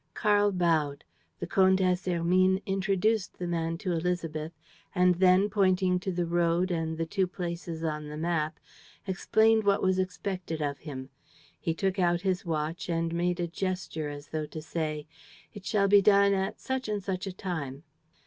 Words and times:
Karl 0.15 0.51
bowed. 0.51 1.03
The 1.37 1.45
Comtesse 1.45 2.05
Hermine 2.05 2.59
introduced 2.65 3.37
the 3.37 3.45
man 3.45 3.77
to 3.77 3.89
Élisabeth 3.91 4.49
and 4.95 5.13
then, 5.13 5.47
pointing 5.47 5.99
to 5.99 6.11
the 6.11 6.25
road 6.25 6.71
and 6.71 6.97
the 6.97 7.05
two 7.05 7.27
places 7.27 7.83
on 7.83 8.07
the 8.07 8.17
map, 8.17 8.59
explained 9.05 9.63
what 9.63 9.83
was 9.83 9.99
expected 9.99 10.59
of 10.59 10.79
him. 10.79 11.09
He 11.59 11.75
took 11.75 11.99
out 11.99 12.21
his 12.21 12.43
watch 12.47 12.89
and 12.89 13.13
made 13.13 13.39
a 13.39 13.45
gesture 13.47 14.09
as 14.09 14.29
though 14.29 14.47
to 14.47 14.59
say: 14.59 15.05
"It 15.53 15.67
shall 15.67 15.87
be 15.87 16.01
done 16.01 16.33
at 16.33 16.59
such 16.59 16.89
and 16.89 17.03
such 17.03 17.27
a 17.27 17.31
time." 17.31 17.83